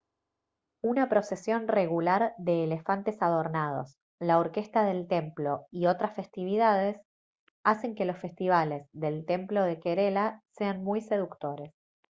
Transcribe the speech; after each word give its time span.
una 0.83 1.09
procesión 1.09 1.67
regular 1.67 2.33
de 2.39 2.63
elefantes 2.63 3.21
adornados 3.21 3.99
la 4.19 4.39
orquesta 4.39 4.83
del 4.83 5.07
templo 5.07 5.67
y 5.69 5.85
otras 5.85 6.15
festividades 6.15 6.99
hacen 7.63 7.93
que 7.93 8.05
los 8.05 8.17
festivales 8.17 8.89
del 8.93 9.27
templo 9.27 9.61
de 9.63 9.79
kerela 9.79 10.41
sean 10.55 10.83
muy 10.83 11.01
seductores 11.01 11.75